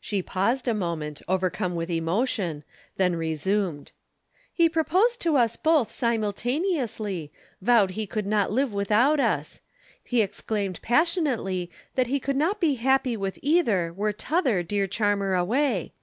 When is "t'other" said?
14.12-14.62